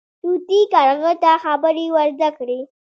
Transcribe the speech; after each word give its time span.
طوطي 0.21 0.59
کارغه 0.73 1.11
ته 1.23 1.31
خبرې 1.43 1.85
ور 1.95 2.07
زده 2.15 2.29
کړې. 2.37 2.59